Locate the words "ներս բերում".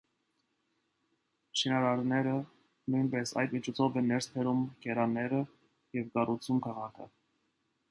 4.13-4.65